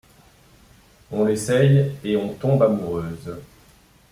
[1.11, 3.35] Elle l'essaye et en tombe amoureuse.